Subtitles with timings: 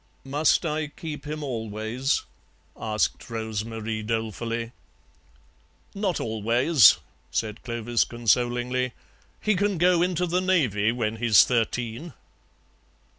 [0.25, 2.23] "Must I keep him always?"
[2.75, 4.71] asked Rose Marie dolefully.
[5.93, 6.97] "Not always,"
[7.29, 8.93] said Clovis consolingly;
[9.39, 12.13] "he can go into the Navy when he's thirteen."